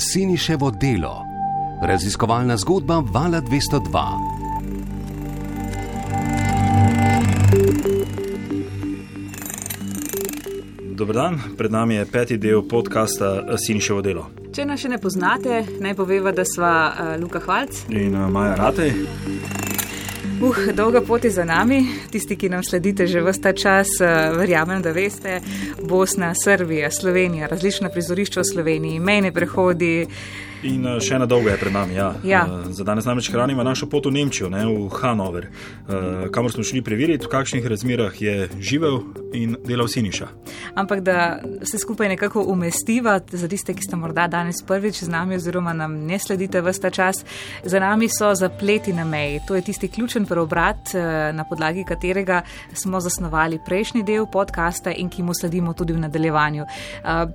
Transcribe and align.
Siniševo 0.00 0.70
delo, 0.70 1.24
raziskovalna 1.82 2.56
zgodba 2.56 3.02
Vala 3.12 3.40
202. 3.40 4.02
Dobro 10.94 11.14
dan, 11.14 11.40
pred 11.56 11.72
nami 11.72 11.94
je 11.94 12.06
peti 12.06 12.36
del 12.36 12.62
podcasta 12.68 13.56
Siniševo 13.66 14.02
delo. 14.02 14.30
Če 14.54 14.64
nas 14.64 14.80
še 14.80 14.88
ne 14.88 14.98
poznate, 15.02 15.64
naj 15.82 15.94
poveva, 15.98 16.30
da 16.32 16.46
sva 16.46 16.74
uh, 16.88 17.14
Luka 17.18 17.42
Hvalc 17.42 17.90
in 17.90 18.14
uh, 18.14 18.30
Maja 18.30 18.54
Ratej. 18.54 18.94
Uh, 20.40 20.56
dolga 20.74 21.00
pot 21.00 21.24
je 21.24 21.30
za 21.30 21.44
nami. 21.44 21.86
Tisti, 22.10 22.36
ki 22.36 22.48
nam 22.48 22.62
sledite 22.62 23.06
že 23.06 23.20
vse 23.20 23.40
ta 23.42 23.52
čas, 23.52 23.88
uh, 23.98 24.36
verjamem, 24.38 24.82
da 24.82 24.92
veste, 24.94 25.40
Bosna, 25.82 26.30
Srbija, 26.44 26.90
Slovenija, 26.90 27.48
različna 27.50 27.88
prizorišča 27.88 28.40
v 28.40 28.50
Sloveniji, 28.52 29.00
mejne 29.00 29.32
prehodi. 29.32 30.06
In 30.66 30.82
uh, 30.82 30.96
še 30.98 31.14
ena 31.14 31.26
dolga 31.30 31.52
je 31.52 31.58
pred 31.60 31.72
nami. 31.72 31.94
Ja. 31.94 32.08
Ja. 32.26 32.42
Uh, 32.50 32.72
za 32.74 32.82
danes 32.82 33.06
namreč 33.06 33.28
hranimo 33.30 33.62
našo 33.62 33.86
pot 33.86 34.08
v 34.08 34.12
Nemčijo, 34.16 34.48
ne, 34.50 34.64
v 34.66 34.88
Hanover, 34.98 35.46
uh, 35.46 36.26
kamor 36.34 36.50
smo 36.50 36.64
šli 36.66 36.82
preveriti, 36.82 37.26
v 37.26 37.30
kakšnih 37.30 37.66
razmerah 37.70 38.16
je 38.18 38.48
živel 38.58 38.98
in 39.38 39.54
delal 39.62 39.86
Siniša. 39.86 40.26
Ampak 40.74 41.04
da 41.06 41.38
se 41.62 41.78
skupaj 41.78 42.08
nekako 42.10 42.42
umestiva, 42.50 43.20
za 43.30 43.48
tiste, 43.48 43.74
ki 43.74 43.86
ste 43.86 43.98
morda 44.00 44.26
danes 44.26 44.58
prvič 44.66 45.04
z 45.06 45.12
nami 45.12 45.38
oziroma 45.38 45.76
nam 45.78 45.94
ne 46.08 46.18
sledite 46.18 46.58
vse 46.64 46.82
ta 46.82 46.90
čas, 46.90 47.22
za 47.62 47.78
nami 47.78 48.08
so 48.10 48.32
zapleti 48.34 48.92
na 48.92 49.06
meji. 49.06 49.38
To 49.46 49.54
je 49.54 49.62
tisti 49.62 49.88
ključen 49.88 50.26
preobrat, 50.26 50.90
na 51.34 51.44
podlagi 51.46 51.84
katerega 51.86 52.42
smo 52.74 53.00
zasnovali 53.00 53.60
prejšnji 53.66 54.02
del 54.02 54.26
podcasta 54.26 54.90
in 54.90 55.06
ki 55.10 55.22
mu 55.22 55.34
sledimo 55.34 55.72
tudi 55.72 55.94
v 55.94 56.02
nadaljevanju. 56.02 56.66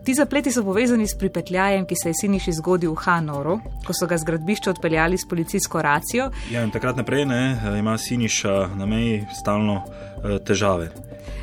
Ti 0.04 0.13
zapleti 0.13 0.52
so 0.52 0.63
povezani 0.63 1.08
s 1.08 1.16
pripetljajem, 1.20 1.88
ki 1.88 1.96
se 1.96 2.10
je 2.10 2.20
Siniš 2.21 2.52
zgodil 2.60 2.91
v 2.91 2.96
Hanover. 2.99 3.12
Hanoru, 3.13 3.59
ko 3.85 3.94
so 3.94 4.08
ga 4.08 4.17
z 4.17 4.27
gradbišča 4.27 4.73
odpeljali 4.73 5.17
s 5.17 5.27
policijsko 5.30 5.82
racijo. 5.82 6.29
Ja, 6.51 6.63
in 6.63 6.71
takrat 6.71 6.98
naprej 6.98 7.26
ne, 7.26 7.43
ima 7.79 7.98
Siniša 7.98 8.70
na 8.76 8.85
meji 8.85 9.26
stalno 9.40 9.82
uh, 9.84 10.38
težave. 10.46 10.91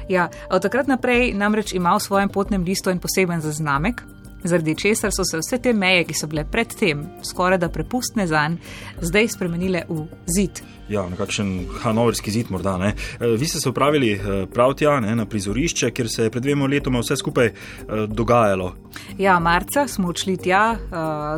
Ja, 0.08 0.28
od 0.50 0.62
takrat 0.62 0.89
naprej 0.91 1.33
namreč 1.34 1.72
ima 1.75 1.95
v 1.97 2.03
svojem 2.03 2.28
potnem 2.28 2.64
listu 2.67 2.91
en 2.91 2.98
poseben 2.98 3.41
zaznamek, 3.41 4.03
zaradi 4.45 4.75
česar 4.75 5.12
so 5.14 5.25
se 5.25 5.39
vse 5.39 5.58
te 5.62 5.72
meje, 5.72 6.05
ki 6.05 6.14
so 6.14 6.27
bile 6.27 6.45
predtem 6.50 7.06
skoraj 7.22 7.58
da 7.58 7.69
prepustne 7.69 8.27
za 8.27 8.48
njim, 8.48 8.58
zdaj 9.00 9.28
spremenile 9.28 9.84
v 9.89 10.06
zid. 10.27 10.62
Ja, 10.91 11.05
nekakšen 11.08 11.66
hanoverski 11.83 12.30
zid 12.34 12.50
morda. 12.50 12.74
Ne. 12.78 12.94
Vi 13.38 13.46
ste 13.46 13.60
se 13.60 13.69
upravili 13.69 14.20
prav 14.55 14.74
tja, 14.74 14.96
ne, 15.00 15.14
na 15.16 15.27
prizorišče, 15.27 15.91
kjer 15.91 16.08
se 16.10 16.24
je 16.27 16.30
pred 16.30 16.42
dvema 16.42 16.66
letoma 16.66 16.98
vse 16.98 17.16
skupaj 17.16 17.52
dogajalo. 18.08 18.72
Ja, 19.18 19.38
marca 19.38 19.86
smo 19.88 20.08
odšli 20.08 20.36
tja, 20.36 20.77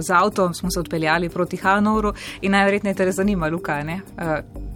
z 0.00 0.10
avtom 0.16 0.54
smo 0.54 0.70
se 0.70 0.80
odpeljali 0.80 1.28
proti 1.28 1.56
Hanoveru 1.56 2.14
in 2.40 2.52
najverjetneje 2.52 2.94
te 2.94 3.12
zanima, 3.12 3.48
Luka, 3.52 3.82
ne? 3.84 4.00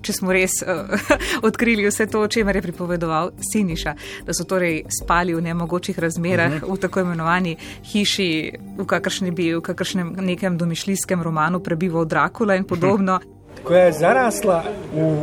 če 0.03 0.13
smo 0.13 0.33
res 0.33 0.61
odkrili 1.49 1.87
vse 1.89 2.07
to, 2.11 2.21
o 2.27 2.29
čemer 2.29 2.57
je 2.57 2.63
pripovedoval 2.63 3.33
Siniša, 3.53 3.95
da 4.27 4.35
so 4.37 4.45
torej 4.45 4.83
spali 4.93 5.35
v 5.35 5.41
nemogočih 5.43 5.99
razmerah 5.99 6.53
uh 6.53 6.61
-huh. 6.61 6.75
v 6.75 6.81
tako 6.81 7.01
imenovani 7.01 7.57
hiši, 7.93 8.53
v 8.79 8.87
kakršni 8.87 9.31
bi 9.31 9.55
v 9.55 9.61
kakršnem 9.61 10.13
nekem 10.21 10.59
domišljijskem 10.59 11.23
romanu 11.23 11.61
prebival 11.61 12.05
Drakula 12.05 12.55
in 12.55 12.65
podobno. 12.65 13.15
Uh 13.15 13.21
-huh 13.31 13.36
koja 13.67 13.85
je 13.85 13.93
zarasla 13.93 14.65
u, 14.95 15.23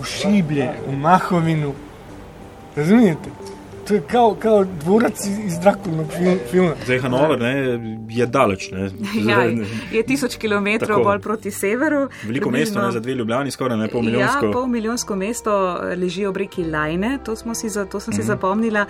u 0.00 0.04
šiblje, 0.04 0.70
u 0.88 0.92
mahovinu. 0.92 1.72
Razumijete? 2.76 3.30
To 3.90 3.94
je 3.94 4.02
kao, 4.10 4.36
kao 4.42 4.64
dvorac 4.64 5.26
iz 5.46 5.58
Drakulnog 5.58 6.06
filma. 6.50 6.70
Zdaj, 6.84 6.98
Hanover 6.98 7.40
ne, 7.40 7.54
je 8.08 8.26
daleč. 8.26 8.70
Ne. 8.70 8.90
Ja, 9.30 9.42
je 9.92 10.02
tisoč 10.06 10.36
kilometrov 10.36 11.02
bolj 11.04 11.18
proti 11.18 11.50
severu. 11.50 12.08
Veliko 12.22 12.50
mesto 12.50 12.82
ne, 12.82 12.92
za 12.92 13.00
dve 13.00 13.14
ljubljani, 13.14 13.50
skoraj 13.50 13.78
ne 13.78 13.88
pol 13.88 14.02
milijonsko. 14.02 14.46
Ja, 14.46 14.52
pol 14.52 14.66
milijonsko 14.66 15.16
mesto 15.16 15.80
leži 15.96 16.26
ob 16.26 16.36
reki 16.36 16.64
Lajne, 16.64 17.18
to, 17.24 17.36
si, 17.36 17.44
to 17.90 18.00
sem 18.00 18.12
si 18.12 18.20
mm 18.20 18.22
-hmm. 18.22 18.26
zapomnila. 18.26 18.86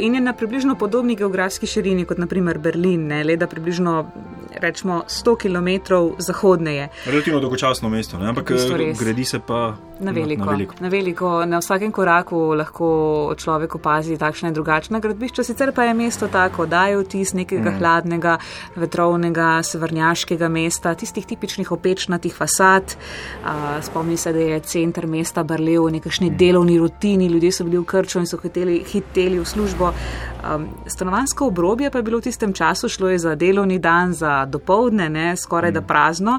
In 0.00 0.14
je 0.14 0.20
na 0.20 0.32
približno 0.32 0.74
podobni 0.74 1.16
geografski 1.16 1.66
širini 1.66 2.04
kot 2.04 2.18
naprimer 2.18 2.58
Berlin, 2.58 3.06
ne, 3.06 3.24
le 3.24 3.36
da 3.36 3.46
približno 3.46 4.10
rečemo 4.56 5.02
100 5.08 5.36
km 5.36 5.94
zahodneje. 6.18 6.88
Relativno 7.06 7.40
dolgočasno 7.40 7.88
mesto, 7.88 8.18
ne, 8.18 8.28
ampak 8.28 8.52
gradi 9.00 9.24
se 9.24 9.40
pa. 9.46 9.76
Na 10.00 10.10
veliko. 10.10 10.44
Na, 10.44 10.50
veliko. 10.52 10.74
na 10.80 10.88
veliko, 10.88 11.44
na 11.44 11.58
vsakem 11.58 11.92
koraku 11.92 12.36
lahko 12.36 13.34
človek 13.36 13.74
opazi 13.74 14.16
takšne 14.16 14.37
in 14.46 14.54
drugačne 14.54 15.00
gradbišča. 15.00 15.42
Sicer 15.44 15.72
pa 15.74 15.84
je 15.84 15.94
mesto 15.94 16.28
tako, 16.28 16.66
da 16.66 16.86
je 16.86 17.00
vtis 17.02 17.32
nekega 17.34 17.70
mm. 17.70 17.78
hladnega, 17.78 18.36
vetrovnega, 18.76 19.62
sevrnjaškega 19.62 20.48
mesta, 20.48 20.94
tistih 20.94 21.26
tipičnih 21.26 21.72
opečnatih 21.72 22.34
fasad. 22.34 22.94
Uh, 22.94 23.82
spomni 23.82 24.16
se, 24.16 24.32
da 24.32 24.38
je 24.38 24.60
center 24.60 25.06
mesta 25.06 25.42
brlel 25.42 25.88
v 25.88 25.96
nekakšni 25.98 26.30
mm. 26.30 26.36
delovni 26.36 26.78
rutini, 26.78 27.26
ljudje 27.26 27.52
so 27.52 27.64
bili 27.64 27.78
v 27.78 27.84
krču 27.84 28.22
in 28.22 28.26
so 28.26 28.38
hiteli, 28.42 28.84
hiteli 28.86 29.38
v 29.38 29.44
službo. 29.44 29.92
Um, 30.38 30.68
stanovansko 30.86 31.46
obrobje 31.46 31.90
pa 31.90 31.98
je 31.98 32.02
bilo 32.02 32.18
v 32.18 32.28
tistem 32.28 32.52
času, 32.52 32.88
šlo 32.88 33.08
je 33.08 33.18
za 33.18 33.34
delovni 33.34 33.78
dan, 33.78 34.12
za 34.12 34.44
dopoledne, 34.44 35.08
ne, 35.10 35.36
skoraj 35.36 35.72
da 35.72 35.82
prazno. 35.82 36.38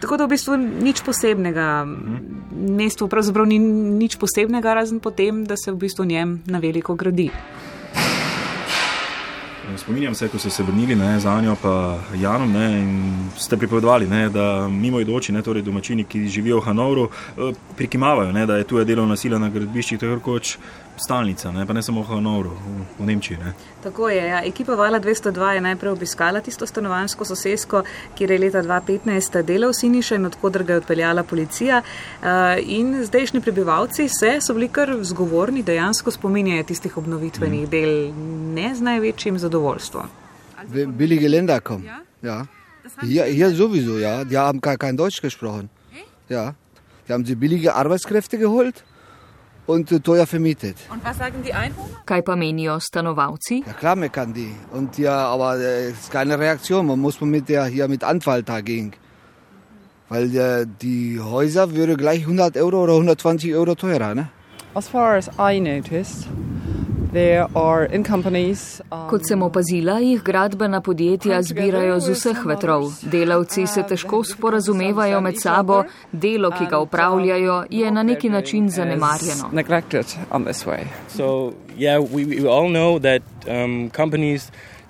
Tako 0.00 0.16
da 0.16 0.24
v 0.24 0.34
bistvu 0.34 0.56
nič 0.56 1.02
posebnega. 1.06 1.84
Mesto 2.50 3.08
pravzaprav 3.08 3.46
ni 3.46 3.58
nič 3.58 4.16
posebnega, 4.20 4.74
razen 4.74 5.00
potem, 5.00 5.44
da 5.44 5.56
se 5.56 5.72
v 5.72 5.76
bistvu 5.76 6.04
njem 6.04 6.40
na 6.46 6.58
veliko 6.58 6.94
gradi. 6.94 7.19
Spominjam 9.76 10.14
se, 10.14 10.28
ko 10.28 10.38
ste 10.38 10.50
se 10.50 10.62
vrnili 10.62 10.96
ne, 10.96 11.20
za 11.20 11.40
njo, 11.40 11.56
pa 11.62 11.98
Janom, 12.14 12.52
ne, 12.52 12.66
in 12.80 13.14
ste 13.38 13.56
pripovedovali, 13.56 14.06
ne, 14.06 14.28
da 14.28 14.68
mimo 14.68 15.00
idoči, 15.00 15.32
ne, 15.32 15.42
torej 15.42 15.62
domačini, 15.62 16.04
ki 16.04 16.28
živijo 16.28 16.58
v 16.58 16.64
Hanovru, 16.64 17.08
prikimavajo, 17.76 18.32
ne, 18.32 18.46
da 18.46 18.56
je 18.56 18.64
tu 18.64 18.78
je 18.78 18.84
delovna 18.84 19.16
sila 19.16 19.38
na 19.38 19.48
gradbiščih, 19.48 20.00
tako 20.00 20.20
kot 20.20 20.56
stalnica, 21.00 21.50
ne, 21.52 21.66
pa 21.66 21.72
ne 21.72 21.82
samo 21.82 22.02
v 22.02 22.06
Hanovru, 22.12 22.50
v, 22.50 22.84
v 22.98 23.06
Nemčiji. 23.06 23.38
Ne. 23.40 23.52
Tako 23.82 24.08
je. 24.08 24.20
Ja. 24.28 24.42
Ekipa 24.44 24.74
Vala 24.78 25.00
202 25.00 25.54
je 25.56 25.60
najprej 25.64 25.92
obiskala 25.92 26.40
tisto 26.44 26.66
stanovansko 26.66 27.24
sosesko, 27.24 27.82
kjer 28.18 28.34
je 28.34 28.38
leta 28.38 28.62
2015 28.62 29.40
delal 29.48 29.72
Siniša 29.72 30.20
in 30.20 30.28
odkudr 30.28 30.64
ga 30.64 30.76
je 30.76 30.82
odpeljala 30.82 31.24
policija. 31.24 31.82
In 32.66 33.00
zdajšnji 33.04 33.40
prebivalci 33.40 34.08
se 34.08 34.36
so 34.40 34.54
bili 34.54 34.68
kar 34.68 34.92
zgovorni, 35.02 35.62
dejansko 35.62 36.10
spominjajo 36.10 36.68
tistih 36.68 36.96
obnovitvenih 36.98 37.66
mm. 37.66 37.70
del, 37.70 38.12
ne 38.54 38.74
z 38.74 38.88
največjim 38.90 39.38
zadovoljstvom. 39.38 40.16
Billige 40.86 41.28
Länder 41.28 41.60
kommen. 41.60 41.88
Ja? 41.88 42.00
Ja. 42.22 42.44
Hier, 43.00 43.24
hier 43.32 43.54
sowieso, 43.56 43.98
ja. 43.98 44.24
Die 44.24 44.36
haben 44.36 44.60
gar 44.60 44.76
kein 44.76 44.96
Deutsch 44.96 45.22
gesprochen. 45.22 45.70
Ja. 46.28 46.54
Die 47.08 47.14
haben 47.14 47.24
sie 47.24 47.34
billige 47.34 47.74
Arbeitskräfte 47.74 48.38
geholt 48.38 48.84
und 49.70 50.04
teuer 50.04 50.26
vermietet. 50.26 50.76
Und 50.90 51.04
was 51.04 51.18
sagen 51.18 51.42
die 51.44 51.54
Einwohner? 51.54 52.02
Kaj 52.06 52.22
pa 52.22 52.36
menijo 52.36 52.80
stanovalci? 52.80 53.62
Ja, 53.66 53.72
klar 53.72 53.96
meckern 53.96 54.32
die. 54.32 54.54
Und 54.72 54.98
ja, 54.98 55.28
aber 55.28 55.56
es 55.56 56.00
ist 56.00 56.10
keine 56.10 56.38
Reaktion. 56.38 56.86
Man 56.86 56.98
muss 56.98 57.20
mit 57.20 57.48
der 57.48 57.66
hier 57.66 57.88
mit 57.88 58.02
Anfall 58.04 58.42
dagegen. 58.42 58.92
Weil 60.08 60.36
äh, 60.36 60.66
die 60.82 61.20
Häuser 61.20 61.72
würde 61.74 61.96
gleich 61.96 62.22
100 62.22 62.56
Euro 62.56 62.82
oder 62.82 62.94
120 62.94 63.54
Euro 63.54 63.74
teurer, 63.76 64.14
ne? 64.14 64.28
As 64.74 64.88
far 64.88 65.16
as 65.16 65.28
I 65.38 65.60
noticed, 65.60 66.28
Kot 69.10 69.26
sem 69.26 69.42
opazila, 69.42 69.98
jih 69.98 70.22
gradbena 70.22 70.80
podjetja 70.80 71.42
zbirajo 71.42 72.00
z 72.00 72.14
vseh 72.14 72.44
vetrov. 72.46 72.92
Delavci 73.02 73.66
se 73.66 73.82
težko 73.82 74.22
sporazumevajo 74.24 75.20
med 75.20 75.40
sabo, 75.42 75.82
delo, 76.12 76.50
ki 76.50 76.66
ga 76.70 76.78
upravljajo, 76.78 77.64
je 77.70 77.90
na 77.90 78.02
neki 78.02 78.28
način 78.28 78.70
zanemarjeno. 78.70 79.50
So, 81.08 81.52
yeah, 81.76 81.98
we, 81.98 82.24
we 82.24 82.36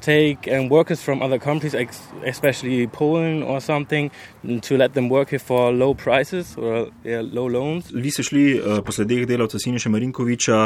take 0.01 0.49
um, 0.49 0.69
workers 0.69 1.03
from 1.03 1.23
other 1.23 1.39
countries, 1.39 1.75
especially 2.25 2.87
Poland 2.87 3.45
or 3.45 3.61
something, 3.61 4.11
to 4.63 4.77
let 4.77 4.95
them 4.95 5.09
work 5.09 5.31
here 5.31 5.39
for 5.39 5.73
low 5.73 5.95
prices 5.95 6.57
or 6.57 6.89
yeah, 7.05 7.23
low 7.23 7.47
loans. 7.47 7.91
Vi 7.93 8.11
ste 8.11 8.23
šli 8.23 8.45
uh, 8.59 8.81
po 8.85 8.93
sledeh 8.93 9.27
delavca 9.29 9.59
Siniša 9.59 9.91
Marinkoviča 9.91 10.59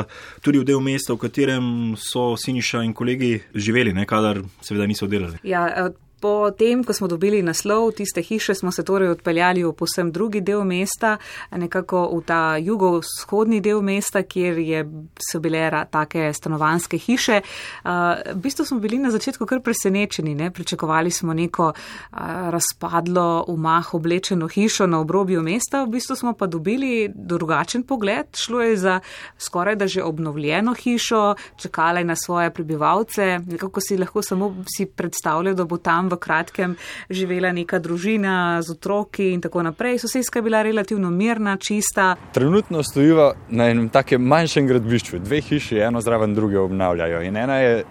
tudi 0.42 0.58
v 0.58 0.64
del 0.64 0.80
mesta, 0.80 1.14
v 1.14 1.18
katerem 1.26 1.66
so 1.98 2.34
Siniša 2.36 2.84
in 2.84 2.94
kolegi 2.94 3.40
živeli, 3.54 3.92
ne 3.92 4.06
kadar 4.06 4.42
seveda 4.62 4.86
niso 4.86 5.06
delali. 5.06 5.42
Ja, 5.42 5.90
Po 6.24 6.48
tem, 6.56 6.80
ko 6.80 6.94
smo 6.96 7.04
dobili 7.04 7.42
naslov 7.44 7.90
tiste 7.92 8.22
hiše, 8.24 8.54
smo 8.54 8.72
se 8.72 8.80
torej 8.84 9.10
odpeljali 9.12 9.60
v 9.60 9.72
posem 9.76 10.08
drugi 10.12 10.40
del 10.40 10.62
mesta, 10.64 11.18
nekako 11.52 12.06
v 12.16 12.20
ta 12.24 12.56
jugovzhodni 12.56 13.58
del 13.60 13.82
mesta, 13.84 14.22
kjer 14.24 14.56
je, 14.58 14.80
so 15.20 15.40
bile 15.44 15.68
take 15.92 16.32
stanovanske 16.32 16.96
hiše. 16.96 17.42
Uh, 17.84 18.16
v 18.32 18.40
bistvu 18.40 18.64
smo 18.64 18.78
bili 18.80 18.96
na 18.98 19.10
začetku 19.12 19.44
kar 19.44 19.60
presenečeni, 19.60 20.32
ne? 20.34 20.48
pričakovali 20.50 21.10
smo 21.10 21.34
neko 21.34 21.66
uh, 21.74 22.16
razpadlo, 22.48 23.44
umah 23.52 23.92
oblečeno 23.94 24.48
hišo 24.48 24.86
na 24.86 25.02
obrobju 25.04 25.44
mesta, 25.44 25.84
v 25.84 25.98
bistvu 25.98 26.16
smo 26.16 26.32
pa 26.32 26.46
dobili 26.46 27.12
drugačen 27.12 27.82
pogled. 27.84 28.32
Šlo 28.32 28.62
je 28.62 28.76
za 28.76 29.00
skoraj 29.38 29.76
da 29.76 29.86
že 29.86 30.02
obnovljeno 30.02 30.72
hišo, 30.72 31.34
čakala 31.60 32.00
je 32.00 32.08
na 32.08 32.16
svoje 32.16 32.48
prebivalce, 32.50 33.44
nekako 33.44 33.84
si 33.84 34.00
lahko 34.00 34.22
samo 34.22 34.64
si 34.76 34.86
predstavljal, 34.86 35.54
da 35.54 35.68
bo 35.68 35.76
tam 35.76 36.08
v 36.08 36.13
do 36.14 36.20
kratkem 36.20 36.76
živela 37.10 37.52
neka 37.52 37.78
družina 37.82 38.62
z 38.62 38.76
otroki 38.76 39.32
in 39.34 39.42
tako 39.42 39.66
naprej. 39.66 39.98
Sosedska 40.04 40.38
je 40.38 40.46
bila 40.46 40.62
relativno 40.62 41.10
mirna, 41.10 41.56
čista. 41.56 42.14
Trenutno 42.32 42.82
stojiva 42.82 43.32
na 43.50 43.68
enem 43.70 43.88
takem 43.88 44.22
manjšem 44.22 44.70
gradbišču, 44.70 45.18
dve 45.18 45.42
hiši, 45.42 45.82
eno 45.88 46.00
zraven 46.00 46.34
druge 46.34 46.58
obnavljajo. 46.58 47.22
In 47.22 47.36
ena 47.36 47.58
je 47.58 47.84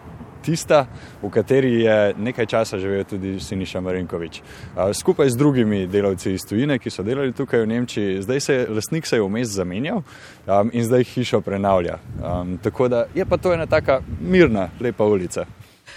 tista, 0.43 0.85
v 1.23 1.31
kateri 1.31 1.71
je 1.81 2.13
nekaj 2.19 2.45
časa 2.51 2.79
živel 2.79 3.05
tudi 3.07 3.37
Siniša 3.39 3.81
Marinkovič. 3.81 4.41
Skupaj 4.93 5.29
z 5.31 5.39
drugimi 5.39 5.87
delavci 5.87 6.33
iz 6.35 6.43
tujine, 6.47 6.79
ki 6.79 6.91
so 6.91 7.03
delali 7.03 7.31
tukaj 7.33 7.63
v 7.63 7.71
Nemčiji, 7.71 8.21
zdaj 8.21 8.39
se 8.39 8.53
je 8.53 8.67
lastnik 8.69 9.07
se 9.07 9.15
je 9.15 9.23
vmes 9.23 9.47
zamenjal 9.47 10.03
in 10.71 10.83
zdaj 10.83 11.03
hišo 11.15 11.41
prenavlja. 11.41 11.99
Tako 12.63 12.87
da 12.87 13.05
je 13.15 13.25
pa 13.25 13.37
to 13.37 13.53
ena 13.53 13.65
taka 13.65 14.01
mirna, 14.19 14.69
lepa 14.79 15.07
ulica. 15.07 15.47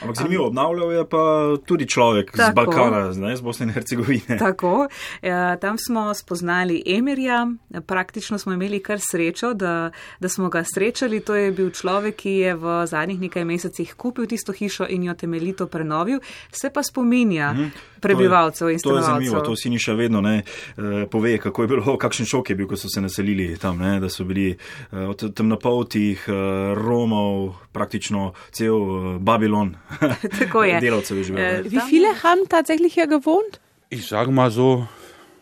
Ampak 0.02 0.16
zanimivo, 0.16 0.46
obnavljal 0.46 0.92
je 0.92 1.08
pa 1.08 1.56
tudi 1.66 1.88
človek 1.88 2.30
Tako. 2.30 2.50
z 2.50 2.54
Balkana, 2.54 3.12
ne, 3.12 3.36
z 3.36 3.40
Bosne 3.40 3.66
in 3.66 3.72
Hercegovine. 3.72 4.38
Tako, 4.46 4.88
ja, 5.22 5.56
tam 5.56 5.78
smo 5.78 6.14
spoznali 6.14 6.82
Emirja, 6.86 7.46
praktično 7.86 8.38
smo 8.38 8.52
imeli 8.52 8.82
kar 8.82 8.98
srečo, 9.00 9.54
da, 9.54 9.90
da 10.20 10.28
smo 10.28 10.48
ga 10.48 10.64
srečali. 10.74 11.20
To 11.20 11.34
je 11.34 11.52
bil 11.52 11.70
človek, 11.70 12.16
ki 12.16 12.30
je 12.30 12.54
v 12.54 12.86
zadnjih 12.86 13.20
nekaj 13.20 13.44
mesecih 13.44 13.94
kupil 13.94 14.26
tisto 14.26 14.52
hišo 14.52 14.86
in 14.88 15.04
jo 15.04 15.14
temeljito 15.14 15.66
prenovil, 15.66 16.20
se 16.52 16.70
pa 16.70 16.82
spominja 16.82 17.52
mhm. 17.52 17.68
prebivalcev 18.00 18.70
in 18.70 18.78
stanovalcev. 18.78 19.06
To 19.06 19.10
je 19.10 19.14
zanimivo, 19.14 19.40
to 19.44 19.56
si 19.56 19.70
ni 19.70 19.78
še 19.78 19.94
vedno 19.94 20.20
ne, 20.20 20.42
eh, 20.42 21.06
pove, 21.10 21.38
kako 21.38 21.62
je 21.62 21.68
bilo, 21.68 21.96
kakšen 22.04 22.26
šok 22.26 22.50
je 22.50 22.56
bil, 22.56 22.68
ko 22.68 22.76
so 22.76 22.88
se 22.92 23.00
naselili 23.00 23.56
tam, 23.60 23.78
ne, 23.78 23.98
da 24.00 24.08
so 24.08 24.24
bili 24.24 24.50
eh, 24.52 25.06
od 25.06 25.26
temnopoltih 25.34 26.28
eh, 26.28 26.32
Romov 26.74 27.54
praktično 27.72 28.32
cel 28.50 29.18
Babilon. 29.18 29.74
Tako 30.38 30.64
je. 30.64 30.80
Delavcev 30.80 31.18
je 31.18 31.24
živelo. 31.24 31.62
Wie 31.70 31.80
viele 31.90 32.08
haben 32.22 32.48
tatsächlich 32.48 32.94
hier 32.94 33.06
gewohnt? 33.06 33.60
Ich 33.90 34.06
sage 34.06 34.30
mal 34.30 34.50
so 34.50 34.86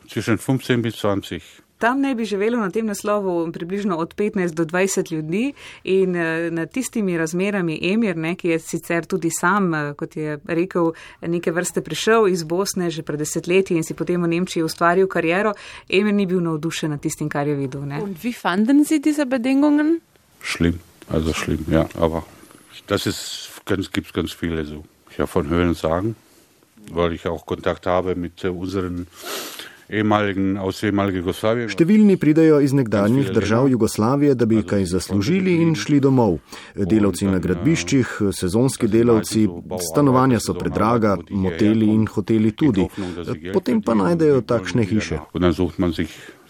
zwischen 0.09 0.39
15 0.39 0.83
bis 0.83 0.97
20. 0.97 1.43
Tam 1.79 2.01
naj 2.01 2.15
bi 2.15 2.25
živelo 2.25 2.61
na 2.61 2.71
tem 2.71 2.87
naslovu 2.87 3.53
približno 3.53 3.97
od 3.97 4.15
15 4.15 4.55
do 4.55 4.65
20 4.65 5.13
ljudi 5.13 5.53
in 5.85 6.17
eh, 6.17 6.51
nad 6.51 6.73
tistimi 6.73 7.19
razmerami 7.19 7.79
Emir, 7.83 8.17
ne, 8.17 8.35
ki 8.35 8.49
je 8.49 8.59
sicer 8.59 9.05
tudi 9.05 9.31
sam, 9.31 9.75
eh, 9.75 9.95
kot 9.97 10.17
je 10.17 10.39
rekel, 10.45 10.93
neke 11.21 11.53
vrste 11.53 11.83
prišel 11.83 12.29
iz 12.29 12.45
Bosne 12.45 12.91
že 12.91 13.03
pred 13.03 13.19
desetletji 13.19 13.77
in 13.77 13.85
si 13.85 13.95
potem 13.95 14.23
v 14.23 14.29
Nemčiji 14.29 14.63
ustvaril 14.63 15.09
kariero, 15.09 15.53
Emir 15.89 16.15
ni 16.15 16.27
bil 16.27 16.41
navdušen 16.41 16.91
nad 16.91 17.01
tistim, 17.01 17.29
kar 17.29 17.49
je 17.49 17.55
videl. 17.55 17.83
Ne. 17.87 17.99
In 18.01 18.17
wie 18.23 18.33
fanden 18.33 18.85
Sie 18.85 19.01
diese 19.01 19.27
Bedingungen? 19.27 20.01
Schlimm, 20.43 20.79
also 21.11 21.33
schlimm, 21.33 21.65
ja, 21.69 21.89
aber 21.99 22.23
das 22.87 23.07
ist 23.07 23.54
ganz, 23.65 23.91
gibt 23.91 24.09
es 24.09 24.13
ganz 24.13 24.33
viele 24.33 24.65
so. 24.65 24.85
Ich 25.11 25.19
habe 25.19 25.29
von 25.29 25.49
Hören 25.49 25.75
sagen, 25.75 26.17
weil 26.91 27.13
ich 27.13 27.27
auch 27.27 27.47
Kontakt 27.47 27.87
habe 27.87 28.15
mit 28.15 28.45
unseren 28.45 29.07
Številni 29.87 32.17
pridejo 32.17 32.61
iz 32.65 32.73
nekdanjih 32.73 33.29
držav 33.37 33.69
Jugoslavije, 33.69 34.33
da 34.35 34.47
bi 34.49 34.63
kaj 34.65 34.89
zaslužili 34.89 35.61
in 35.61 35.75
šli 35.77 36.01
domov. 36.01 36.41
Delavci 36.75 37.29
na 37.29 37.39
gradbiščih, 37.39 38.33
sezonski 38.33 38.89
delavci, 38.89 39.45
stanovanja 39.91 40.41
so 40.41 40.55
predraga, 40.57 41.19
moteli 41.31 41.87
in 41.93 42.07
hoteli 42.09 42.53
tudi. 42.57 42.89
Potem 43.53 43.83
pa 43.85 43.95
najdejo 43.95 44.41
takšne 44.49 44.89
hiše 44.89 45.21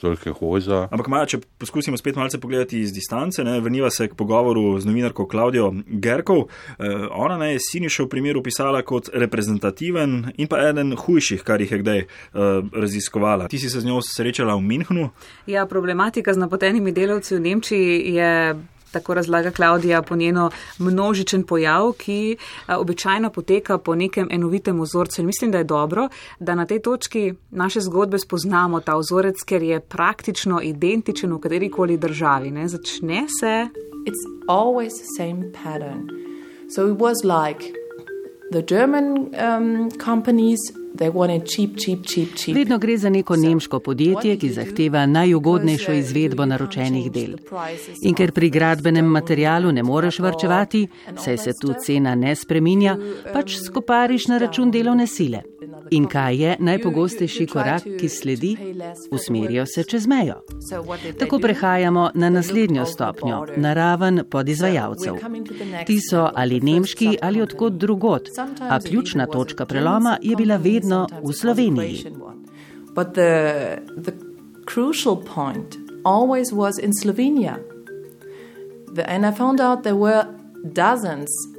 solche 0.04 0.32
Häuser. 0.32 0.88
Ampak, 0.92 1.08
Maja, 1.08 1.28
če 1.32 1.40
poskusimo 1.60 1.96
spet 1.96 2.18
malce 2.20 2.40
pogledati 2.40 2.82
iz 2.84 2.92
distance, 2.92 3.44
ne, 3.46 3.56
vrniva 3.64 3.88
se 3.90 4.10
k 4.10 4.16
pogovoru 4.18 4.76
z 4.80 4.88
novinarko 4.88 5.26
Klaudijo 5.30 5.70
Gerkov. 5.86 6.44
Eh, 6.76 7.06
ona 7.10 7.38
ne, 7.40 7.54
je 7.54 7.62
Siniša 7.64 8.04
v 8.04 8.12
primeru 8.12 8.42
pisala 8.44 8.82
kot 8.84 9.08
reprezentativen 9.14 10.34
in 10.36 10.50
pa 10.50 10.60
eden 10.68 10.92
hujših, 10.98 11.44
kar 11.46 11.64
jih 11.64 11.72
je 11.72 11.80
kdaj 11.80 12.04
eh, 12.04 12.08
raziskovala. 12.84 13.48
Ti 13.48 13.62
si 13.62 13.72
se 13.72 13.80
z 13.80 13.88
njo 13.88 14.02
srečala 14.04 14.58
v 14.60 14.66
Minhnu? 14.68 15.08
Ja, 15.48 15.64
problematika 15.70 16.34
z 16.34 16.44
napotenimi 16.44 16.92
delavci 16.92 17.38
v 17.38 17.44
Nemčiji 17.48 18.14
je 18.18 18.32
tako 18.94 19.14
razlaga 19.14 19.50
Klaudija, 19.50 20.02
po 20.02 20.16
njeno 20.16 20.50
množičen 20.78 21.42
pojav, 21.42 21.92
ki 21.98 22.36
običajno 22.68 23.30
poteka 23.30 23.78
po 23.78 23.94
nekem 23.94 24.28
enovitem 24.30 24.80
vzorcu. 24.80 25.20
In 25.20 25.26
mislim, 25.26 25.50
da 25.50 25.58
je 25.58 25.64
dobro, 25.64 26.08
da 26.38 26.54
na 26.54 26.66
tej 26.66 26.80
točki 26.82 27.34
naše 27.50 27.80
zgodbe 27.80 28.18
spoznamo 28.18 28.80
ta 28.80 28.96
vzorec, 28.96 29.42
ker 29.46 29.62
je 29.62 29.80
praktično 29.80 30.60
identičen 30.62 31.32
v 31.32 31.40
katerikoli 31.40 31.98
državi. 31.98 32.50
Ne? 32.50 32.68
Začne 32.68 33.26
se. 33.40 33.68
It's 34.06 34.24
always 34.48 34.92
the 35.00 35.10
same 35.16 35.52
pattern. 35.64 36.08
So 36.68 36.88
it 36.88 36.98
was 36.98 37.24
like 37.24 37.72
the 38.52 38.62
German 38.62 39.34
um, 39.34 39.90
companies 40.04 40.60
Vedno 42.54 42.78
gre 42.78 42.96
za 42.98 43.10
neko 43.10 43.36
nemško 43.36 43.80
podjetje, 43.80 44.36
ki 44.36 44.50
zahteva 44.50 45.06
najugodnejšo 45.06 45.92
izvedbo 45.92 46.46
naročenih 46.46 47.10
del. 47.12 47.36
In 48.02 48.14
ker 48.14 48.32
pri 48.32 48.50
gradbenem 48.50 49.06
materialu 49.06 49.72
ne 49.72 49.82
moreš 49.82 50.18
vrčevati, 50.18 50.86
saj 51.18 51.38
se 51.38 51.52
tu 51.60 51.74
cena 51.84 52.14
ne 52.14 52.36
spreminja, 52.36 52.96
pač 53.32 53.58
skopariš 53.66 54.28
na 54.28 54.38
račun 54.38 54.70
delovne 54.70 55.06
sile. 55.06 55.42
In 55.90 56.06
kaj 56.06 56.36
je 56.36 56.56
najpogostejši 56.58 57.46
korak, 57.46 57.82
ki 58.00 58.08
sledi? 58.08 58.56
Usmerijo 59.10 59.66
se 59.66 59.84
čez 59.84 60.06
mejo. 60.06 60.34
Tako 61.18 61.38
prehajamo 61.38 62.10
na 62.14 62.30
naslednjo 62.30 62.86
stopnjo, 62.86 63.46
na 63.56 63.74
raven 63.74 64.22
podizvajalcev. 64.30 65.14
Ti 65.86 65.98
so 66.10 66.30
ali 66.34 66.60
nemški 66.60 67.16
ali 67.22 67.42
odkot 67.42 67.72
drugot, 67.72 68.28
a 68.60 68.80
ključna 68.80 69.26
točka 69.26 69.66
preloma 69.66 70.18
je 70.22 70.36
bila 70.36 70.56
vedno 70.56 71.06
v 71.22 71.32
Sloveniji. 71.32 72.04
And 79.06 79.26
I 79.26 79.32
found 79.32 79.60
out 79.60 79.82
there 79.82 79.96
were 79.96 80.24
dozens 80.62 81.53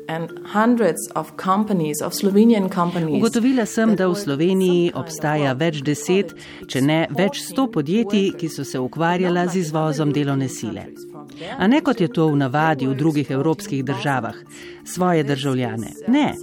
Ugotovila 3.12 3.66
sem, 3.66 3.96
da 3.96 4.08
v 4.08 4.16
Sloveniji 4.16 4.92
obstaja 4.94 5.54
več 5.54 5.82
deset, 5.82 6.34
če 6.68 6.82
ne 6.82 7.00
več 7.10 7.42
sto 7.42 7.68
podjetij, 7.72 8.32
ki 8.38 8.50
so 8.50 8.66
se 8.68 8.80
ukvarjala 8.80 9.48
z 9.48 9.64
izvozom 9.66 10.14
delovne 10.14 10.50
sile. 10.50 10.88
A 11.58 11.68
ne 11.68 11.82
kot 11.82 12.02
je 12.02 12.08
to 12.08 12.28
v 12.32 12.38
navadi 12.38 12.88
v 12.88 12.96
drugih 12.96 13.32
evropskih 13.32 13.84
državah, 13.86 14.38
svoje 14.86 15.24
državljane. 15.24 15.92
Ne, 16.08 16.34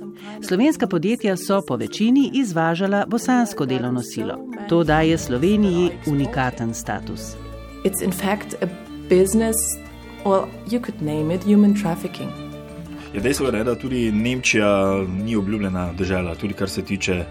slovenska 0.43 0.87
podjetja 0.87 1.37
so 1.37 1.63
po 1.67 1.77
večini 1.77 2.31
izvažala 2.35 3.07
bosansko 3.07 3.67
delovno 3.67 4.03
silo. 4.03 4.39
To 4.69 4.85
daje 4.85 5.19
Sloveniji 5.19 5.91
unikaten 6.07 6.75
status. 6.75 7.37
It's 7.85 8.03
in 8.03 8.13
fact 8.13 8.55
a 8.63 8.67
business, 9.09 9.57
or 10.25 10.49
you 10.71 10.81
could 10.81 11.03
name 11.03 11.35
it 11.35 11.45
human 11.45 11.75
trafficking. 11.75 12.52
Je 13.15 13.21
dejstvo, 13.21 13.51
da 13.51 13.75
tudi 13.75 14.13
Nemčija 14.13 15.05
ni 15.25 15.37
obljubljena 15.37 15.93
država, 15.93 16.35
tudi 16.35 16.55
kar 16.55 16.69
se 16.69 16.83
tiče 16.83 17.25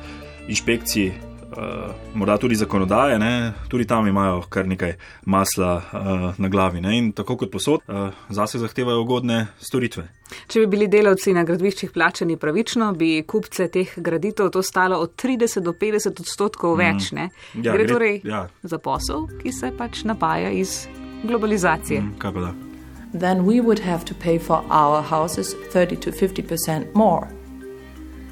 inšpekcij, 0.48 1.08
uh, 1.08 1.96
morda 2.14 2.38
tudi 2.38 2.56
zakonodaje, 2.56 3.20
ne? 3.20 3.54
tudi 3.68 3.88
tam 3.88 4.08
imajo 4.08 4.42
kar 4.50 4.68
nekaj 4.68 4.94
masla 5.26 5.76
uh, 5.76 6.40
na 6.40 6.50
glavi. 6.50 6.82
Ne? 6.82 6.98
In 6.98 7.12
tako 7.12 7.38
kot 7.38 7.52
posod, 7.52 7.82
uh, 7.88 8.10
zase 8.30 8.60
zahtevajo 8.60 9.02
ugodne 9.02 9.48
storitve. 9.60 10.08
Če 10.48 10.60
bi 10.60 10.68
bili 10.68 10.88
delavci 10.88 11.34
na 11.34 11.44
gradbiščih 11.44 11.92
plačani 11.92 12.38
pravično, 12.38 12.94
bi 12.94 13.24
kupce 13.28 13.68
teh 13.68 13.94
graditev 13.98 14.52
to 14.54 14.62
stalo 14.62 15.02
od 15.02 15.16
30 15.24 15.66
do 15.66 15.74
50 15.74 16.22
odstotkov 16.22 16.78
več. 16.78 17.12
Mm. 17.12 17.30
Ja, 17.64 17.74
gre 17.74 17.88
torej 17.88 18.20
ja. 18.24 18.48
za 18.64 18.78
posel, 18.78 19.26
ki 19.42 19.52
se 19.52 19.74
pač 19.78 20.06
napaja 20.06 20.54
iz 20.54 20.84
globalizacije. 21.24 22.02
Mm, 22.02 22.71
then 23.14 23.46
we 23.46 23.60
would 23.60 23.80
have 23.80 24.06
to 24.06 24.14
pay 24.16 24.38
for 24.38 24.64
our 24.70 25.02
houses 25.02 25.54
30 25.72 25.96
to 25.98 26.12
50% 26.12 26.94
more. 26.94 27.28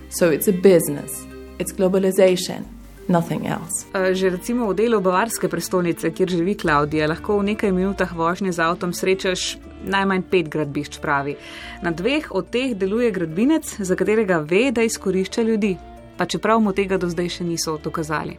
So 0.09 0.29
it's 0.29 0.47
a 0.47 0.53
business, 0.53 1.25
it's 1.59 1.71
globalization. 1.71 2.65
Eh, 3.09 4.13
že 4.13 4.29
recimo 4.29 4.69
v 4.69 4.77
delu 4.77 5.01
Bavarske 5.01 5.49
prestolnice, 5.49 6.13
kjer 6.13 6.29
živi 6.29 6.53
Klaudija, 6.53 7.09
lahko 7.09 7.41
v 7.41 7.57
nekaj 7.57 7.73
minutah 7.73 8.11
vožnje 8.13 8.53
z 8.53 8.61
avtom 8.61 8.93
srečaš 8.93 9.57
najmanj 9.81 10.29
pet 10.29 10.45
gradbišč, 10.45 11.01
pravi. 11.01 11.33
Na 11.81 11.89
dveh 11.89 12.29
od 12.29 12.53
teh 12.53 12.77
deluje 12.77 13.09
gradbinec, 13.09 13.81
za 13.81 13.95
katerega 13.97 14.45
ve, 14.45 14.69
da 14.69 14.85
izkorišča 14.85 15.41
ljudi, 15.41 15.73
pa 16.21 16.29
čeprav 16.29 16.61
mu 16.61 16.69
tega 16.69 17.01
do 17.01 17.09
zdaj 17.09 17.41
še 17.41 17.49
niso 17.49 17.81
dokazali. 17.81 18.37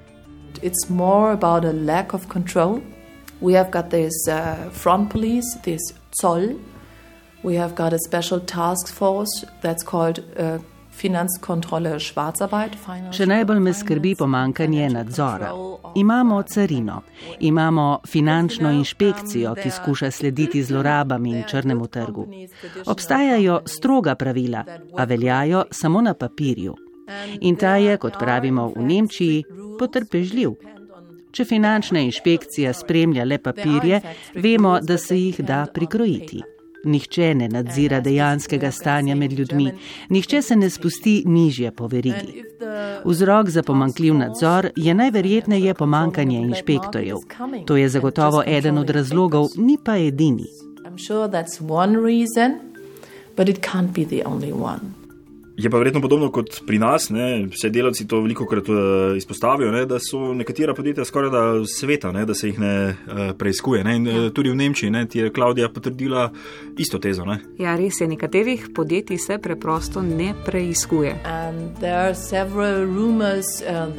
It's 0.63 0.87
more 0.87 1.35
about 1.35 1.67
a 1.67 1.75
lack 1.75 2.15
of 2.15 2.31
control. 2.31 2.79
We 3.41 3.55
have 3.55 3.71
got 3.71 3.91
this 3.91 4.29
uh, 4.29 4.69
front 4.71 5.11
police, 5.11 5.57
this 5.63 5.81
Zoll. 6.21 6.61
We 7.43 7.55
have 7.55 7.75
got 7.75 7.93
a 7.93 7.99
special 7.99 8.41
task 8.41 8.93
force 8.93 9.47
that's 9.63 9.83
called 9.83 10.23
uh, 10.37 10.59
Finanzkontrolle 10.93 11.95
Schwarzarbeit. 11.97 12.77
Še 13.17 13.25
najbolj 13.31 13.63
me 13.65 13.73
skrbi 13.73 14.13
pomankanje 14.21 14.91
nadzora. 14.93 15.55
Imamo 15.97 16.43
carino, 16.43 16.99
imamo 17.41 17.87
finančno 18.07 18.71
inšpekcijo, 18.77 19.55
ki 19.57 19.71
skuša 19.71 20.11
slediti 20.11 20.61
zlorabam 20.63 21.25
in 21.27 21.41
črnemu 21.49 21.87
trgu. 21.89 22.27
Obstajajo 22.87 23.63
stroga 23.67 24.15
pravila, 24.15 24.65
a 24.97 25.05
veljajo 25.05 25.65
samo 25.71 26.05
na 26.05 26.15
papirju. 26.15 26.77
In 27.41 27.57
ta 27.57 27.77
je, 27.81 27.97
kot 27.97 28.21
pravimo 28.21 28.69
v 28.77 28.85
Nemčiji, 28.85 29.45
potrpežljiv. 29.79 30.80
Če 31.33 31.45
finančna 31.45 32.01
inšpekcija 32.03 32.73
spremlja 32.75 33.25
le 33.25 33.39
papirje, 33.39 34.01
vemo, 34.35 34.79
da 34.83 34.99
se 34.99 35.19
jih 35.19 35.41
da 35.47 35.67
prikrojiti. 35.75 36.43
Nihče 36.85 37.35
ne 37.35 37.49
nadzira 37.49 38.01
dejanskega 38.01 38.71
stanja 38.73 39.15
med 39.15 39.33
ljudmi, 39.33 39.73
nihče 40.09 40.43
se 40.43 40.57
ne 40.57 40.71
spusti 40.71 41.23
nižje 41.27 41.71
po 41.77 41.87
verigi. 41.87 42.45
Vzrok 43.05 43.49
za 43.49 43.63
pomankljiv 43.63 44.15
nadzor 44.15 44.71
je 44.77 44.95
najverjetneje 44.95 45.75
pomankanje 45.75 46.39
inšpektorjev. 46.39 47.17
To 47.67 47.77
je 47.77 47.89
zagotovo 47.89 48.43
eden 48.47 48.79
od 48.79 48.91
razlogov, 48.91 49.49
ni 49.57 49.79
pa 49.85 49.97
edini. 49.97 50.47
Je 55.61 55.71
pa 55.71 55.77
verjetno 55.77 56.01
podobno 56.01 56.31
kot 56.33 56.63
pri 56.67 56.79
nas, 56.79 57.11
ne? 57.11 57.47
vse 57.53 57.69
delavci 57.71 58.07
to 58.09 58.21
veliko 58.25 58.47
krat 58.47 58.69
uh, 58.69 58.77
izpostavijo, 59.17 59.71
ne? 59.71 59.85
da 59.87 59.99
so 60.01 60.33
nekatera 60.35 60.75
podjetja 60.75 61.05
skoraj 61.05 61.31
da 61.31 61.43
sveta, 61.67 62.13
ne? 62.13 62.25
da 62.25 62.35
se 62.35 62.49
jih 62.49 62.61
ne 62.61 62.89
uh, 62.89 63.19
preizkuje. 63.39 63.85
Ne? 63.85 63.97
In 63.97 64.09
uh, 64.09 64.31
tudi 64.33 64.51
v 64.51 64.57
Nemčiji 64.57 64.91
ne? 64.91 65.05
ti 65.09 65.19
je 65.19 65.33
Klaudija 65.33 65.69
potrdila 65.69 66.31
isto 66.79 66.99
tezo. 66.99 67.25
Ne? 67.29 67.39
Ja, 67.59 67.77
res 67.77 68.01
je, 68.01 68.09
nekaterih 68.09 68.71
podjetij 68.75 69.19
se 69.19 69.39
preprosto 69.39 70.03
ne 70.03 70.33
preizkuje. 70.47 71.21
Rumors, 72.97 73.61
uh, 73.61 73.93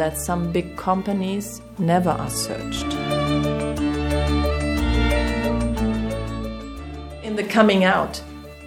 In 7.24 7.36
the 7.36 7.44
coming 7.54 7.86
out, 7.86 8.22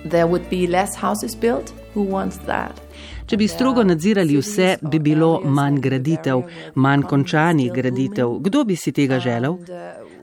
there 0.05 0.27
would 0.27 0.49
be 0.49 0.67
less 0.69 0.95
houses 0.95 1.35
built. 1.35 1.75
Who 1.95 2.03
wants 2.03 2.39
that? 2.47 2.84
Če 3.26 3.38
bi 3.40 3.47
strogo 3.49 3.83
nadzirali 3.85 4.37
vse, 4.37 4.75
bi 4.85 4.99
bilo 5.00 5.38
manj 5.45 5.78
graditev, 5.81 6.43
manj 6.75 7.07
končanih 7.09 7.71
graditev. 7.73 8.35
Kdo 8.45 8.64
bi 8.69 8.76
si 8.76 8.93
tega 8.93 9.19
želel? 9.19 9.57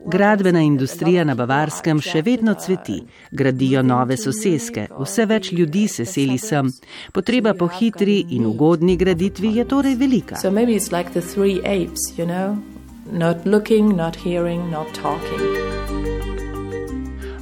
Gradbena 0.06 0.60
industrija 0.62 1.24
na 1.24 1.34
Bavarskem 1.34 1.98
še 2.02 2.22
vedno 2.22 2.54
cveti, 2.54 3.00
gradijo 3.30 3.82
nove 3.82 4.16
soseske, 4.16 4.86
vse 5.00 5.26
več 5.26 5.50
ljudi 5.52 5.88
se 5.88 6.06
seli 6.06 6.38
sem. 6.38 6.70
Potreba 7.12 7.54
po 7.58 7.66
hitri 7.66 8.20
in 8.36 8.46
ugodni 8.46 8.96
graditvi 8.96 9.56
je 9.58 9.66
torej 9.68 9.98
velika. 9.98 10.38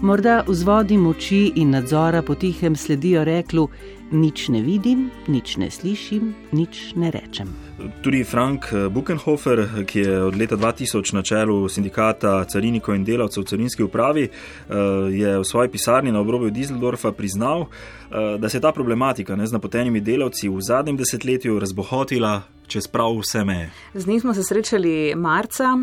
Morda 0.00 0.42
vzvodi 0.48 0.96
moči 0.96 1.40
in 1.60 1.76
nadzora 1.76 2.22
potihem 2.22 2.76
sledijo 2.76 3.24
reklu, 3.24 3.68
nič 4.10 4.48
ne 4.48 4.62
vidim, 4.62 5.10
nič 5.28 5.56
ne 5.56 5.70
slišim, 5.70 6.34
nič 6.52 6.94
ne 6.96 7.10
rečem. 7.10 7.48
Tudi 8.02 8.24
Frank 8.24 8.68
Buchenhofer, 8.90 9.84
ki 9.86 9.98
je 9.98 10.22
od 10.24 10.36
leta 10.36 10.56
2000 10.56 11.14
na 11.14 11.22
čelu 11.22 11.68
sindikata 11.68 12.44
carinikov 12.44 12.94
in 12.94 13.04
delavcev 13.04 13.42
v 13.42 13.46
carinski 13.46 13.82
upravi, 13.82 14.24
eh, 14.24 14.30
je 15.10 15.38
v 15.38 15.44
svoji 15.44 15.68
pisarni 15.68 16.12
na 16.12 16.20
obrobju 16.20 16.50
Düsseldorfa 16.50 17.12
priznal, 17.12 17.62
eh, 17.62 18.38
da 18.38 18.48
se 18.48 18.56
je 18.56 18.60
ta 18.60 18.72
problematika 18.72 19.36
ne, 19.36 19.46
z 19.46 19.52
napotenimi 19.52 20.00
delavci 20.00 20.48
v 20.48 20.60
zadnjem 20.60 20.96
desetletju 20.96 21.58
razbohotila 21.58 22.42
čez 22.66 22.86
prav 22.86 23.18
vse 23.18 23.44
meje. 23.44 23.70
Z 23.94 24.06
njim 24.06 24.20
smo 24.20 24.34
se 24.34 24.42
srečali 24.42 25.14
marca. 25.16 25.78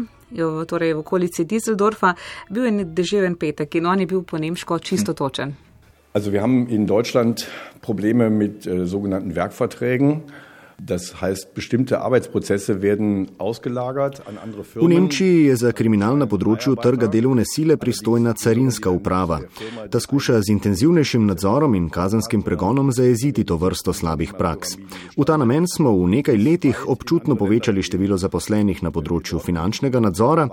Torej, 0.68 0.94
v 0.94 1.00
okolici 1.00 1.46
Düsseldorfa 1.46 2.14
bil 2.50 2.66
je 2.66 2.86
deževen 2.86 3.36
petek 3.36 3.76
in 3.76 3.86
on 3.86 4.00
je 4.00 4.06
bil 4.06 4.24
po 4.24 4.38
nemško 4.38 4.80
čisto 4.80 5.14
točen. 5.14 5.56
Also 6.18 6.34
wir 6.34 6.42
haben 6.42 6.68
in 6.68 6.88
Deutschland 6.88 7.48
Probleme 7.84 8.32
mit 8.32 8.66
äh, 8.66 8.88
sogenannten 8.88 9.36
Werkverträgen. 9.36 10.24
Das 10.80 11.22
heißt, 11.22 11.56
bestimmte 11.56 12.02
Arbeitsprozesse 12.02 12.84
werden 12.84 13.30
ausgelagert 13.40 14.22
an 14.28 14.38
andere 14.38 14.64
Firmen. 14.64 14.86
V 14.86 14.94
Nemčiji 14.94 15.46
je 15.48 15.56
za 15.58 15.72
kriminal 15.74 16.14
na 16.22 16.28
področju 16.30 16.76
trga 16.78 17.08
delovne 17.10 17.48
sile 17.50 17.80
pristojna 17.82 18.36
carinska 18.38 18.94
uprava. 18.94 19.40
Ta 19.90 19.98
skuša 20.00 20.38
z 20.46 20.54
intenzivnejšim 20.54 21.26
nadzorom 21.26 21.74
in 21.74 21.88
kazenskim 21.90 22.44
pregonom 22.46 22.92
zajeziti 22.94 23.44
to 23.44 23.58
vrsto 23.58 23.90
slabih 23.90 24.36
praks. 24.38 24.76
V 25.18 25.26
ta 25.26 25.40
namen 25.42 25.66
smo 25.66 25.96
v 25.98 26.12
nekaj 26.12 26.38
letih 26.38 26.84
občutno 26.86 27.34
povečali 27.36 27.82
število 27.82 28.22
zaposlenih 28.22 28.84
na 28.86 28.94
področju 28.94 29.42
finančnega 29.42 29.98
nadzora, 29.98 30.46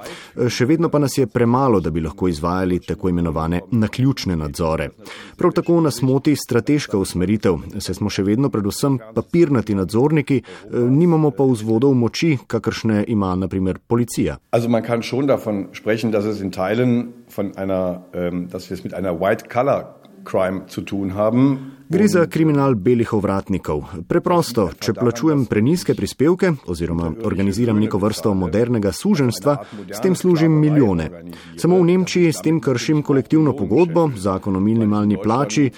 še 0.48 0.64
vedno 0.64 0.88
pa 0.88 1.02
nas 1.04 1.18
je 1.20 1.28
premalo, 1.28 1.82
da 1.84 1.92
bi 1.92 2.00
lahko 2.00 2.32
izvajali 2.32 2.80
tako 2.80 3.12
imenovane 3.12 3.60
naključne 3.76 4.40
nadzore. 4.40 4.88
Prav 5.36 5.52
tako 5.60 5.82
nas 5.84 6.00
moti 6.00 6.32
strateška 6.32 6.96
usmeritev, 6.96 7.60
saj 7.76 8.00
smo 8.00 8.08
še 8.08 8.24
vedno 8.24 8.48
predvsem 8.48 8.96
papirnati 9.12 9.76
nadzor 9.76 10.13
nadzorniki, 10.14 10.42
eh, 10.42 10.78
nimamo 10.78 11.30
pa 11.30 11.44
vzvodov 11.44 11.94
moči, 11.94 12.38
kakršne 12.46 13.04
ima 13.08 13.34
naprimer 13.34 13.78
policija. 13.78 14.36
Also 14.50 14.68
man 14.68 14.82
kann 14.82 15.02
schon 15.02 15.26
davon 15.26 15.66
sprechen, 15.72 16.12
dass 16.12 16.24
es 16.24 16.40
in 16.40 16.50
Teilen 16.50 17.12
von 17.28 17.52
einer, 17.56 18.02
ähm, 18.14 18.48
dass 18.50 18.70
wir 18.70 18.74
es 18.74 18.84
mit 18.84 18.94
einer 18.94 19.20
white 19.20 19.44
color 19.48 19.94
crime 20.24 20.66
zu 20.66 20.80
tun 20.80 21.14
haben. 21.14 21.72
Gre 21.88 22.08
za 22.08 22.26
kriminal 22.26 22.74
belih 22.74 23.12
ovratnikov. 23.12 23.82
Preprosto, 24.08 24.70
če 24.80 24.94
plačujem 24.96 25.44
preniske 25.46 25.94
prispevke 25.94 26.52
oziroma 26.72 27.10
organiziram 27.28 27.76
neko 27.80 27.98
vrsto 28.00 28.32
modernega 28.34 28.92
suženstva, 28.92 29.56
s 29.92 30.00
tem 30.00 30.16
služim 30.16 30.52
milijone. 30.60 31.10
Samo 31.56 31.78
v 31.82 31.88
Nemčiji 31.90 32.32
s 32.32 32.40
tem 32.44 32.60
kršim 32.60 33.02
kolektivno 33.02 33.52
pogodbo, 33.56 34.08
zakon 34.16 34.56
o 34.56 34.62
minimalni 34.64 35.18
plači, 35.22 35.70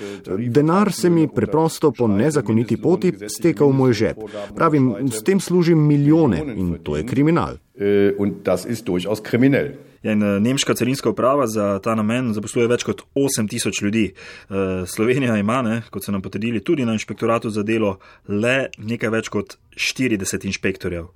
denar 0.49 0.93
se 0.93 1.11
mi 1.11 1.27
preprosto 1.29 1.91
po 1.91 2.09
nezakoniti 2.09 2.77
poti 2.77 3.13
steka 3.27 3.65
v 3.65 3.73
moj 3.73 3.93
žep. 3.93 4.23
Pravim, 4.55 4.95
s 5.11 5.25
tem 5.27 5.41
služim 5.41 5.87
milijone 5.89 6.45
in 6.55 6.79
to 6.83 6.97
je 6.97 7.07
kriminal. 7.07 7.59
In 7.77 8.35
to 8.45 8.57
je 8.57 8.79
durchaus 8.85 9.21
kriminal. 9.21 9.75
Ja, 10.07 10.13
in 10.13 10.23
eh, 10.23 10.41
nemška 10.41 10.75
carinska 10.75 11.11
uprava 11.11 11.47
za 11.47 11.79
ta 11.83 11.95
namen 11.99 12.31
zaposluje 12.35 12.69
več 12.71 12.85
kot 12.87 13.03
8000 13.19 13.83
ljudi. 13.83 14.05
Eh, 14.13 14.85
Slovenija 14.87 15.37
ima, 15.37 15.63
ne, 15.67 15.81
kot 15.97 16.05
so 16.05 16.12
nam 16.15 16.23
potrdili, 16.25 16.61
tudi 16.61 16.85
na 16.85 16.95
inšpektoratu 16.97 17.50
za 17.50 17.65
delo 17.65 17.97
le 18.29 18.69
nekaj 18.79 19.15
več 19.17 19.33
kot 19.33 19.57
40 19.76 20.49
inšpektorjev. 20.50 21.06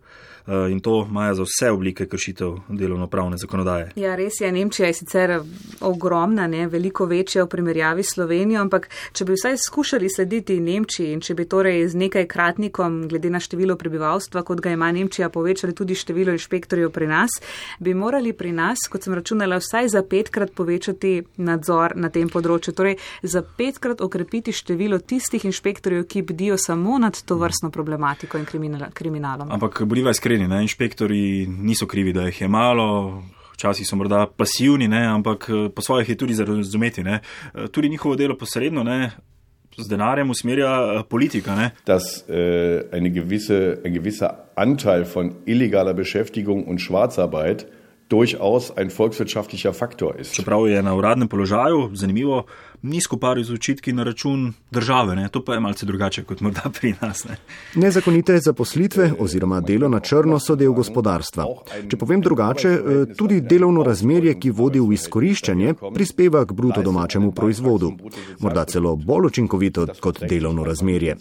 Eh, 0.46 0.70
in 0.70 0.80
to 0.80 1.06
imajo 1.10 1.34
za 1.34 1.42
vse 1.42 1.70
oblike 1.70 2.06
kršitev 2.06 2.56
delovno-pravne 2.68 3.36
zakonodaje. 3.36 3.90
Ja, 3.96 4.16
res 4.16 4.40
je, 4.40 4.52
Nemčija 4.52 4.86
je 4.86 4.94
sicer 4.94 5.40
ogromna, 5.80 6.46
ne, 6.46 6.66
veliko 6.68 7.04
večja 7.04 7.44
v 7.44 7.48
primerjavi 7.48 8.02
s 8.02 8.14
Slovenijo, 8.14 8.60
ampak 8.60 8.88
če 9.12 9.24
bi 9.24 9.36
vsaj 9.36 9.56
skušali 9.56 10.08
slediti 10.10 10.60
Nemčiji 10.60 11.12
in 11.12 11.20
če 11.20 11.34
bi 11.34 11.44
torej 11.44 11.88
z 11.88 12.00
nekaj 12.00 12.26
kratnikom, 12.26 13.08
glede 13.08 13.30
na 13.30 13.40
število 13.40 13.76
prebivalstva, 13.76 14.42
kot 14.42 14.60
ga 14.60 14.72
ima 14.74 14.88
Nemčija, 14.92 15.28
povečali 15.28 15.74
tudi 15.74 15.94
število 15.94 16.32
inšpektorjev 16.32 16.90
pri 16.90 17.06
nas, 17.06 17.36
bi 17.78 17.94
morali 17.94 18.32
pri 18.32 18.52
nas, 18.52 18.88
kot 18.90 19.06
sem 19.06 19.14
računala, 19.14 19.60
vsaj 19.60 19.88
za 19.88 20.02
petkrat 20.02 20.50
povečati 20.56 21.22
nadzor 21.36 21.94
na 21.94 22.10
tem 22.10 22.28
področju, 22.28 22.74
torej 22.74 22.96
za 23.22 23.44
petkrat 23.44 24.00
okrepiti 24.00 24.56
število 24.56 24.98
tistih 24.98 25.44
inšpektorjev, 25.44 26.08
ki 26.10 26.24
bdijo 26.26 26.58
samo 26.58 26.98
nad 26.98 27.22
to 27.22 27.38
vrstno 27.38 27.70
problematiko 27.70 28.40
in 28.40 28.50
kriminalom. 28.95 29.52
Ampak 29.52 29.83
bodiva 29.83 30.11
iskreni 30.11 30.49
ne? 30.49 30.62
inšpektori 30.62 31.47
niso 31.47 31.87
krivi, 31.87 32.12
da 32.12 32.26
jih 32.28 32.40
je 32.40 32.49
malo. 32.49 33.23
Včasih 33.54 33.87
so 33.87 33.97
morda 33.97 34.26
pasivni, 34.26 34.88
ne, 34.88 35.02
ampak 35.07 35.49
eh, 35.49 35.69
po 35.69 35.83
svojih 35.83 36.09
je 36.09 36.16
tudi 36.16 36.35
za 36.35 36.45
razumeti. 36.45 37.02
Ne. 37.02 37.21
Eh, 37.54 37.69
tudi 37.69 37.88
njihovo 37.88 38.16
delo 38.16 38.37
posredno 38.38 38.83
ne, 38.83 39.11
z 39.76 39.88
denarjem 39.88 40.30
usmerja 40.30 40.71
eh, 40.71 41.02
politika. 41.09 41.57
Ne. 41.57 41.71
Das, 41.87 42.25
uh, 42.28 42.35
eine 42.92 43.11
gewisse, 43.11 43.80
ein 43.85 43.92
gewisser 43.92 44.30
Anteil 44.54 45.04
von 45.14 45.35
illegaler 45.47 45.95
Beschäftigung 45.95 46.64
und 46.64 46.80
Schwarzarbeit 46.80 47.66
durchaus 48.11 48.76
ein 48.76 48.90
volkswirtschaftlicher 48.90 49.73
Faktor 49.73 50.19
ist. 50.19 50.35
Čeprav 50.35 50.66
je 50.69 50.83
na 50.83 50.95
uradnem 50.95 51.28
položaju, 51.28 51.90
zanimivo, 51.95 52.45
ni 52.82 53.00
skoparil 53.00 53.44
z 53.44 53.52
očitki 53.52 53.92
na 53.92 54.02
račun 54.02 54.52
države. 54.70 55.16
Ne? 55.16 55.28
To 55.28 55.44
pa 55.44 55.54
je 55.54 55.60
malce 55.60 55.87
drugače 55.87 56.25
kot 56.25 56.40
morda 56.40 56.70
pri 56.80 56.94
nas. 57.00 57.25
Ne? 57.25 57.37
Nezakonite 57.75 58.38
zaposlitve 58.38 59.12
oziroma 59.18 59.60
delo 59.60 59.88
na 59.88 60.00
črno 60.00 60.38
so 60.38 60.56
del 60.56 60.72
gospodarstva. 60.72 61.44
Če 61.88 61.96
povem 61.96 62.20
drugače, 62.20 62.68
eh, 62.68 63.14
tudi 63.16 63.40
delovno 63.40 63.82
razmerje, 63.82 64.34
ki 64.40 64.50
vodi 64.50 64.80
v 64.80 64.92
izkoriščanje, 64.96 65.75
prispeva 65.94 66.44
k 66.44 66.52
bruto 66.52 66.82
domačemu 66.82 67.32
proizvodu. 67.32 67.92
Morda 68.38 68.64
celo 68.64 68.96
bolj 68.96 69.26
učinkovito 69.26 69.87
kot 70.00 70.22
delovno 70.28 70.64
razmerje. 70.64 71.16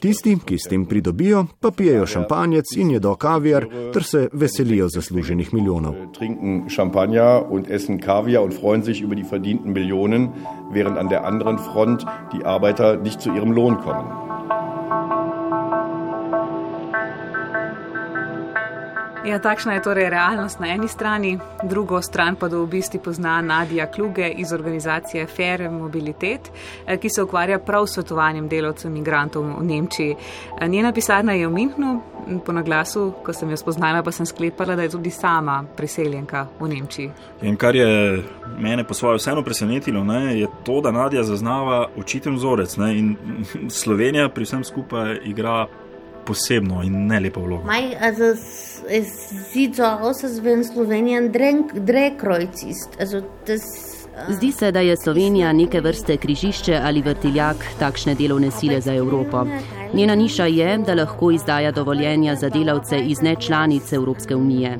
Tisti, 0.00 0.36
ki 0.44 0.58
s 0.58 0.68
tem 0.70 0.86
pridobijo, 0.86 1.46
pa 1.60 1.70
pijejo 1.70 2.06
šampanjec 2.06 2.76
in 2.76 2.90
jedo 2.90 3.14
kaviar, 3.14 3.66
ter 3.92 4.02
se 4.02 4.28
veselijo 4.32 4.88
zasluženih 4.88 5.54
milijonov. 5.54 5.94
Trinken 6.18 6.64
šampanja 6.68 7.42
in 7.52 7.66
essen 7.68 8.00
kaviar 8.00 8.44
in 8.44 8.52
freuen 8.52 8.82
sich 8.82 9.02
über 9.02 9.14
die 9.14 9.24
verdienten 9.24 9.72
Millionen, 9.72 10.28
während 10.72 11.03
an 11.04 11.10
der 11.10 11.26
anderen 11.26 11.58
Front 11.58 12.06
die 12.32 12.46
Arbeiter 12.46 12.96
nicht 12.96 13.20
zu 13.20 13.30
ihrem 13.30 13.52
Lohn 13.52 13.78
kommen. 13.78 14.10
Ja, 19.24 19.38
takšna 19.38 19.72
je 19.72 19.82
torej 19.82 20.10
realnost 20.10 20.60
na 20.60 20.68
eni 20.68 20.88
strani, 20.88 21.38
drugo 21.62 22.02
stran 22.02 22.36
pa 22.36 22.48
do 22.48 22.62
obisti 22.62 22.98
pozna 22.98 23.40
Nadija 23.40 23.86
Kluge 23.86 24.28
iz 24.28 24.52
organizacije 24.52 25.26
Fair 25.26 25.70
Mobilitet, 25.70 26.50
eh, 26.86 26.96
ki 26.96 27.08
se 27.10 27.22
ukvarja 27.22 27.58
prav 27.58 27.86
s 27.86 27.94
svetovanjem 27.94 28.48
delavcev 28.48 28.90
imigrantov 28.90 29.42
v 29.42 29.64
Nemčiji. 29.64 30.16
Eh, 30.60 30.68
njena 30.68 30.92
pisarna 30.92 31.32
je 31.32 31.48
v 31.48 31.52
Minhnu, 31.52 32.00
po 32.44 32.52
naglasu, 32.52 33.12
ko 33.24 33.32
sem 33.32 33.50
jo 33.50 33.56
spoznala, 33.56 34.02
pa 34.02 34.10
sem 34.10 34.26
sklepala, 34.26 34.76
da 34.76 34.82
je 34.82 34.88
tudi 34.88 35.10
sama 35.10 35.64
priseljenka 35.76 36.46
v 36.60 36.68
Nemčiji. 36.68 37.10
In 37.42 37.56
kar 37.56 37.76
je 37.76 38.22
mene 38.58 38.84
po 38.84 38.94
svoje 38.94 39.16
vseeno 39.18 39.42
presenetilo, 39.42 40.04
ne, 40.04 40.40
je 40.40 40.48
to, 40.64 40.80
da 40.80 40.92
Nadija 40.92 41.22
zaznava 41.22 41.86
učiten 41.96 42.34
vzorec 42.34 42.76
ne, 42.76 42.98
in 42.98 43.16
Slovenija 43.82 44.28
pri 44.28 44.44
vsem 44.44 44.64
skupaj 44.64 45.18
igra 45.24 45.66
posebno 46.26 46.82
in 46.82 47.06
ne 47.06 47.20
lepo 47.20 47.40
vlogo. 47.40 47.64
Maj, 47.66 47.94
also, 48.00 48.34
es, 48.88 49.10
sieht 49.52 49.76
so 49.76 49.84
aus, 49.84 50.24
als 50.24 50.42
wenn 50.44 50.64
Slowenien 50.64 51.32
Drehkreuz 51.32 52.62
ist. 52.62 52.98
Also, 52.98 53.22
das, 53.46 53.94
Zdi 54.28 54.52
se, 54.52 54.70
da 54.72 54.80
je 54.80 54.96
Slovenija 54.96 55.52
neke 55.52 55.80
vrste 55.80 56.16
križišče 56.16 56.80
ali 56.84 57.02
vrtiljak 57.02 57.56
takšne 57.78 58.14
delovne 58.14 58.50
sile 58.50 58.80
za 58.80 58.94
Evropo. 58.94 59.46
Njena 59.94 60.14
niša 60.14 60.46
je, 60.46 60.78
da 60.78 60.94
lahko 60.94 61.30
izdaja 61.30 61.72
dovoljenja 61.72 62.36
za 62.36 62.48
delavce 62.48 62.98
iz 62.98 63.22
nečlanic 63.22 63.92
Evropske 63.92 64.36
unije. 64.36 64.78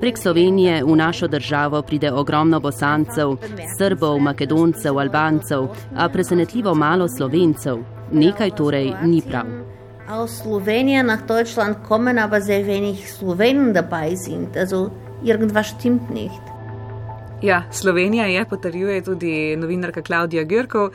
Prek 0.00 0.18
Slovenije 0.18 0.84
v 0.84 0.96
našo 0.96 1.28
državo 1.28 1.82
pride 1.82 2.12
ogromno 2.12 2.60
bosancev, 2.60 3.36
srbov, 3.78 4.18
makedoncev, 4.18 4.98
albancev, 4.98 5.68
a 5.96 6.08
presenetljivo 6.08 6.74
malo 6.74 7.08
slovencev. 7.08 7.78
Nekaj 8.12 8.50
torej 8.50 8.92
ni 9.02 9.22
prav. 9.22 9.71
Aus 10.08 10.38
Slowenien 10.38 11.06
nach 11.06 11.22
Deutschland 11.22 11.84
kommen 11.84 12.18
aber 12.18 12.40
sehr 12.40 12.66
wenig 12.66 13.12
Slowenen 13.12 13.72
dabei 13.72 14.14
sind. 14.16 14.56
Also 14.56 14.90
irgendwas 15.22 15.68
stimmt 15.68 16.10
nicht. 16.10 16.42
Ja, 17.40 17.64
Slovenija 17.70 18.26
je, 18.26 18.44
potrjuje 18.44 19.02
tudi 19.02 19.56
novinarka 19.56 20.02
Klaudija 20.02 20.44
Grkov, 20.44 20.92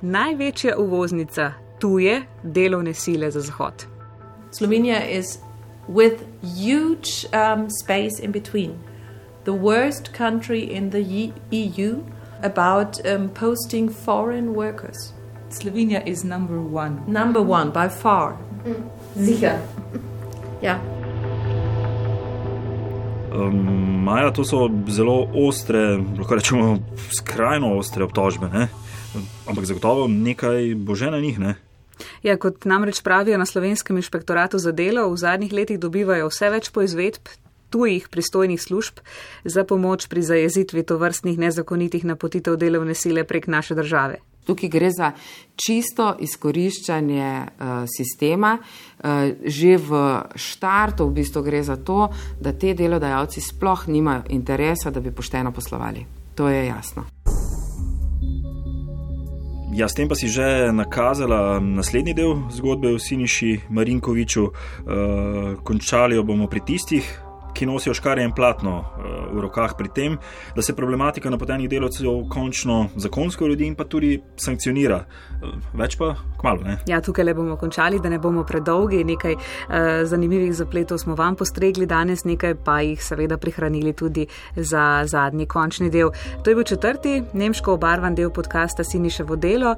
največja 0.00 0.76
uvoznica 0.78 1.52
tuje 1.78 2.22
delovne 2.42 2.94
sile 2.94 3.30
za 3.30 3.40
Zahod. 3.40 3.86
Slovenia 4.50 5.00
is 5.10 5.38
with 5.88 6.22
huge 6.42 7.26
um, 7.32 7.68
space 7.70 8.20
in 8.22 8.32
between. 8.32 8.78
The 9.44 9.52
worst 9.52 10.12
country 10.12 10.60
in 10.60 10.90
the 10.90 11.32
EU 11.50 12.02
about 12.42 13.00
um, 13.06 13.28
posting 13.28 13.88
foreign 13.88 14.54
workers. 14.54 15.12
Slovenia 15.52 16.00
is 16.06 16.24
number 16.24 16.56
one. 16.56 17.04
Number 17.06 17.42
one 17.42 17.70
by 17.70 17.88
far. 17.88 18.36
Sicher. 19.16 19.60
Ja. 20.62 20.78
Um, 23.34 24.04
Maja, 24.04 24.30
to 24.30 24.44
so 24.44 24.68
zelo 24.86 25.26
ostre, 25.34 25.98
lahko 25.98 26.38
rečemo 26.38 26.78
skrajno 27.10 27.72
ostre 27.74 28.06
obtožbe, 28.06 28.46
ne? 28.46 28.68
ampak 29.50 29.66
zagotovo 29.66 30.06
nekaj 30.06 30.74
bože 30.78 31.10
na 31.10 31.18
njih. 31.18 31.42
Ne? 31.42 31.56
Ja, 32.22 32.38
kot 32.38 32.62
namreč 32.64 33.02
pravijo 33.02 33.38
na 33.38 33.46
slovenskem 33.46 33.98
inšpektoratu 33.98 34.62
za 34.62 34.70
delo, 34.70 35.10
v 35.10 35.18
zadnjih 35.18 35.52
letih 35.52 35.82
dobivajo 35.82 36.30
vse 36.30 36.54
več 36.54 36.70
poizvedb 36.70 37.26
tujih 37.74 38.06
pristojnih 38.06 38.62
služb 38.62 39.02
za 39.44 39.64
pomoč 39.64 40.06
pri 40.06 40.22
zajezitvi 40.22 40.86
tovrstnih 40.86 41.38
nezakonitih 41.38 42.04
napotitev 42.04 42.54
delovne 42.54 42.94
sile 42.94 43.24
prek 43.24 43.50
naše 43.50 43.74
države. 43.74 44.22
Tukaj 44.46 44.68
gre 44.68 44.90
za 44.90 45.12
čisto 45.56 46.16
izkoriščanje 46.18 47.30
uh, 47.30 47.84
sistema. 47.86 48.56
Uh, 48.58 49.38
že 49.44 49.76
v 49.78 50.02
štartu 50.34 51.06
v 51.06 51.14
bistvu 51.22 51.42
gre 51.42 51.62
za 51.62 51.76
to, 51.76 52.08
da 52.40 52.52
te 52.52 52.74
delodajalci 52.74 53.40
sploh 53.40 53.88
nimajo 53.88 54.26
interesa, 54.30 54.90
da 54.90 55.00
bi 55.00 55.14
pošteno 55.14 55.52
poslovali. 55.52 56.06
To 56.34 56.48
je 56.48 56.66
jasno. 56.66 57.04
Ja, 59.72 59.88
s 59.88 59.96
tem 59.96 60.04
pa 60.04 60.12
si 60.14 60.28
že 60.28 60.68
nakazala 60.68 61.56
naslednji 61.56 62.12
del 62.12 62.44
zgodbe 62.52 62.92
o 62.92 62.98
Siniši 63.00 63.72
Marinkoviču. 63.72 64.44
Uh, 64.44 64.52
končali 65.64 66.16
jo 66.16 66.22
bomo 66.28 66.44
pri 66.46 66.60
tistih, 66.60 67.08
ki 67.54 67.66
nosijo 67.66 67.94
škarje 67.94 68.24
in 68.24 68.32
platno 68.32 68.84
v 69.32 69.40
rokah 69.40 69.74
pri 69.78 69.88
tem, 69.94 70.18
da 70.56 70.62
se 70.62 70.76
problematika 70.76 71.30
napotenih 71.30 71.68
delavcev 71.70 72.28
končno 72.30 72.88
zakonsko 72.96 73.44
uredi 73.44 73.66
in 73.66 73.74
pa 73.74 73.84
tudi 73.84 74.18
sankcionira. 74.36 75.04
Več 75.74 75.96
pa 75.98 76.14
kmalo. 76.40 76.62
Ne? 76.66 76.76
Ja, 76.86 77.00
tukaj 77.00 77.24
le 77.24 77.34
bomo 77.34 77.56
končali, 77.56 78.00
da 78.00 78.10
ne 78.12 78.18
bomo 78.22 78.44
predolgi. 78.46 79.02
Nekaj 79.04 79.34
uh, 79.34 79.42
zanimivih 80.08 80.52
zapletov 80.54 81.00
smo 81.02 81.16
vam 81.18 81.36
postregli 81.36 81.86
danes, 81.86 82.24
nekaj 82.24 82.54
pa 82.64 82.80
jih 82.84 83.02
seveda 83.02 83.38
prihranili 83.38 83.92
tudi 83.92 84.26
za 84.56 85.02
zadnji 85.06 85.46
končni 85.46 85.90
del. 85.90 86.12
To 86.44 86.50
je 86.50 86.56
bil 86.58 86.64
četrti 86.64 87.22
nemško 87.32 87.74
obarvan 87.78 88.14
del 88.14 88.30
podcasta 88.30 88.84
Siniševo 88.84 89.36
delo. 89.36 89.74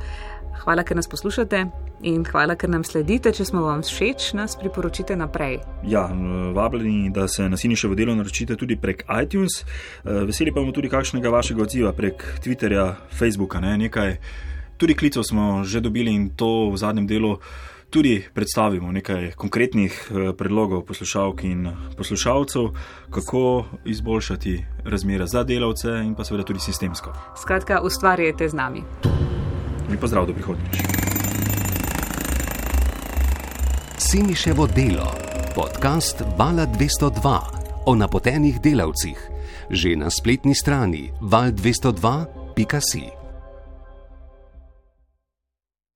Hvala, 0.62 0.84
ker 0.84 0.96
nas 0.96 1.08
poslušate 1.08 1.64
in 2.04 2.24
hvala, 2.24 2.54
ker 2.56 2.70
nam 2.70 2.84
sledite. 2.84 3.32
Če 3.34 3.46
smo 3.48 3.64
vam 3.64 3.82
všeč, 3.82 4.32
nas 4.38 4.56
priporočite 4.60 5.16
naprej. 5.16 5.58
Ja, 5.88 6.06
vabljeni, 6.54 7.10
da 7.14 7.28
se 7.28 7.48
na 7.48 7.56
Siniše 7.56 7.88
v 7.88 7.98
delo 7.98 8.14
naročite 8.14 8.56
tudi 8.56 8.76
prek 8.76 9.04
iTunes. 9.22 9.62
Veseli 10.04 10.52
pa 10.52 10.60
bomo 10.60 10.72
tudi 10.72 10.92
kakšnega 10.92 11.32
vašega 11.32 11.62
odziva 11.62 11.92
prek 11.92 12.24
Twitterja, 12.44 12.94
Facebooka. 13.12 13.60
Ne? 13.60 13.76
Nekaj 13.86 14.16
tudi 14.78 14.94
klicev 14.94 15.22
smo 15.22 15.64
že 15.64 15.80
dobili 15.80 16.14
in 16.14 16.30
to 16.36 16.70
v 16.70 16.76
zadnjem 16.76 17.06
delu. 17.06 17.38
Tudi 17.94 18.18
predstavimo 18.34 18.90
nekaj 18.90 19.36
konkretnih 19.38 20.10
predlogov 20.34 20.82
poslušalk 20.82 21.44
in 21.46 21.68
poslušalcev, 21.96 22.72
kako 23.10 23.64
izboljšati 23.86 24.64
razmere 24.84 25.26
za 25.26 25.44
delavce 25.44 26.02
in 26.02 26.14
pa 26.18 26.24
seveda 26.24 26.42
tudi 26.42 26.58
sistemsko. 26.58 27.14
Skratka, 27.38 27.80
ustvarjajte 27.86 28.48
z 28.48 28.54
nami. 28.54 28.82
In 29.88 29.98
pozdrav 30.00 30.26
do 30.26 30.34
prihodnjič. 30.34 30.82
Siniševo 33.98 34.66
delo, 34.66 35.12
podcast 35.54 36.22
Vala 36.38 36.66
202 36.66 37.40
o 37.86 37.96
napotenih 37.96 38.60
delavcih, 38.60 39.30
že 39.70 39.96
na 39.96 40.10
spletni 40.10 40.54
strani 40.54 41.10
val202.si. 41.20 43.23